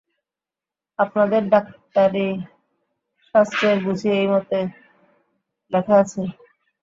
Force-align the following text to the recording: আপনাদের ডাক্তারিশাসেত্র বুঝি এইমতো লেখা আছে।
আপনাদের 0.99 1.41
ডাক্তারিশাসেত্র 1.51 2.43
বুঝি 3.83 4.09
এইমতো 4.17 4.59
লেখা 5.71 5.95
আছে। 6.03 6.21